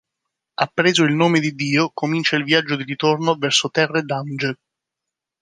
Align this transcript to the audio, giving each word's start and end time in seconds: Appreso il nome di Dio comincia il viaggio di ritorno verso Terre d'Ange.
Appreso 0.55 1.03
il 1.03 1.13
nome 1.13 1.39
di 1.39 1.53
Dio 1.53 1.91
comincia 1.93 2.35
il 2.35 2.43
viaggio 2.43 2.75
di 2.75 2.81
ritorno 2.85 3.35
verso 3.35 3.69
Terre 3.69 4.01
d'Ange. 4.01 4.57